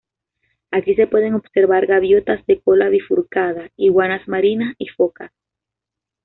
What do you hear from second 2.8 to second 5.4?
bifurcada, iguanas marinas y focas.